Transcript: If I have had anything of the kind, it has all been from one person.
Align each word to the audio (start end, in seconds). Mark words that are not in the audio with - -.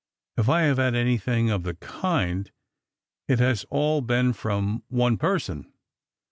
If 0.35 0.49
I 0.49 0.61
have 0.61 0.77
had 0.77 0.95
anything 0.95 1.51
of 1.51 1.61
the 1.61 1.75
kind, 1.75 2.49
it 3.27 3.37
has 3.37 3.67
all 3.69 4.01
been 4.01 4.33
from 4.33 4.81
one 4.87 5.15
person. 5.17 5.71